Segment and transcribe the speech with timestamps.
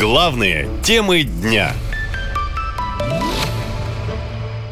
[0.00, 1.74] Главные темы дня.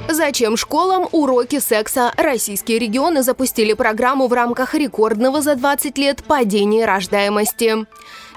[0.08, 2.14] Зачем школам уроки секса?
[2.16, 7.86] Российские регионы запустили программу в рамках рекордного за 20 лет падения рождаемости.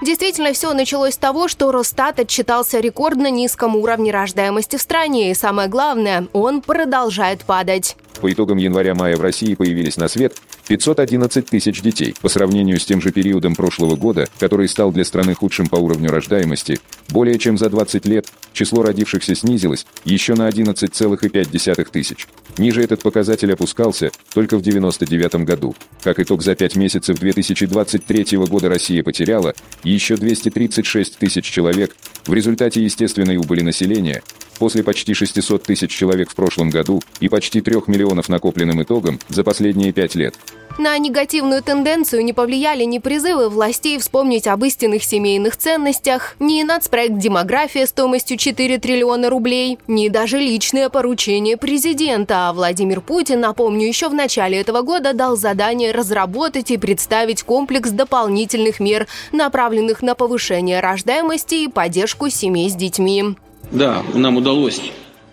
[0.02, 5.34] Действительно, все началось с того, что Росстат отчитался рекордно низком уровне рождаемости в стране, и
[5.34, 7.96] самое главное, он продолжает падать.
[8.20, 10.36] По итогам января-мая в России появились на свет
[10.68, 12.14] 511 тысяч детей.
[12.20, 16.10] По сравнению с тем же периодом прошлого года, который стал для страны худшим по уровню
[16.10, 16.78] рождаемости,
[17.08, 22.26] более чем за 20 лет число родившихся снизилось еще на 11,5 тысяч.
[22.58, 25.74] Ниже этот показатель опускался только в 1999 году.
[26.02, 32.82] Как итог, за 5 месяцев 2023 года Россия потеряла еще 236 тысяч человек в результате
[32.82, 34.22] естественной убыли населения,
[34.62, 39.42] после почти 600 тысяч человек в прошлом году и почти 3 миллионов накопленным итогом за
[39.42, 40.36] последние 5 лет.
[40.78, 47.18] На негативную тенденцию не повлияли ни призывы властей вспомнить об истинных семейных ценностях, ни нацпроект
[47.18, 52.48] «Демография» стоимостью 4 триллиона рублей, ни даже личное поручение президента.
[52.48, 57.90] А Владимир Путин, напомню, еще в начале этого года дал задание разработать и представить комплекс
[57.90, 63.34] дополнительных мер, направленных на повышение рождаемости и поддержку семей с детьми.
[63.72, 64.80] Да, нам удалось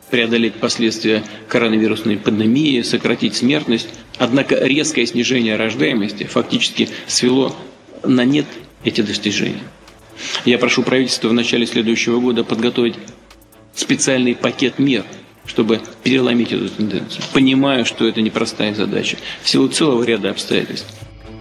[0.09, 3.89] преодолеть последствия коронавирусной пандемии, сократить смертность.
[4.17, 7.55] Однако резкое снижение рождаемости фактически свело
[8.03, 8.45] на нет
[8.83, 9.63] эти достижения.
[10.45, 12.95] Я прошу правительство в начале следующего года подготовить
[13.75, 15.05] специальный пакет мер,
[15.45, 17.23] чтобы переломить эту тенденцию.
[17.33, 20.87] Понимаю, что это непростая задача в силу целого ряда обстоятельств.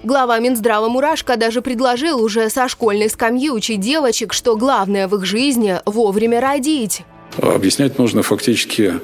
[0.08, 5.26] Глава Минздрава Мурашко даже предложил уже со школьной скамьи учить девочек, что главное в их
[5.26, 7.02] жизни– вовремя родить.
[7.36, 8.94] Объяснять нужно фактически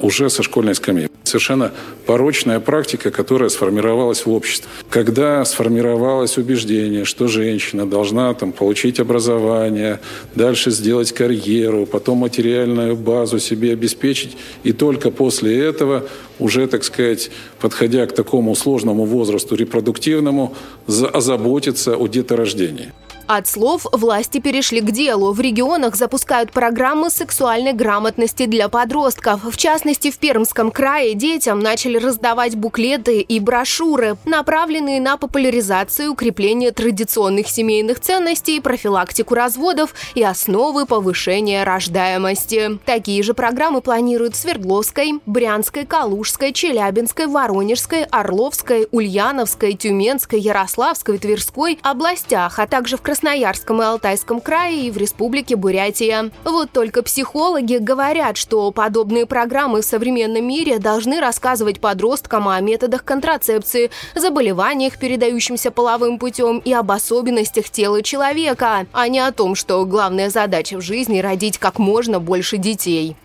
[0.00, 1.08] уже со школьной скамьи.
[1.22, 1.72] Совершенно
[2.06, 4.68] порочная практика, которая сформировалась в обществе.
[4.90, 10.00] Когда сформировалось убеждение, что женщина должна там, получить образование,
[10.34, 16.04] дальше сделать карьеру, потом материальную базу себе обеспечить, и только после этого
[16.38, 17.30] уже, так сказать,
[17.60, 20.54] подходя к такому сложному возрасту репродуктивному,
[20.86, 22.92] озаботиться о деторождении.
[23.26, 25.32] От слов власти перешли к делу.
[25.32, 29.44] В регионах запускают программы сексуальной грамотности для подростков.
[29.44, 36.08] В частности, в Пермском крае детям начали раздавать буклеты и брошюры, направленные на популяризацию и
[36.10, 42.78] укрепление традиционных семейных ценностей, профилактику разводов и основы повышения рождаемости.
[42.84, 51.78] Такие же программы планируют в Свердловской, Брянской, Калужской, Челябинской, Воронежской, Орловской, Ульяновской, Тюменской, Ярославской, Тверской
[51.82, 56.32] областях, а также в Красноярской Красноярском и Алтайском крае и в Республике Бурятия.
[56.42, 63.04] Вот только психологи говорят, что подобные программы в современном мире должны рассказывать подросткам о методах
[63.04, 69.84] контрацепции, заболеваниях, передающимся половым путем и об особенностях тела человека, а не о том, что
[69.84, 73.16] главная задача в жизни– родить как можно больше детей.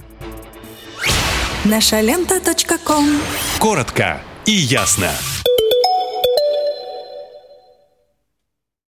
[1.66, 2.40] Наша лента.
[3.58, 5.10] Коротко и ясно.